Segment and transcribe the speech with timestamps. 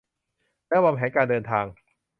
[0.67, 1.65] และวางแผนการเดินทาง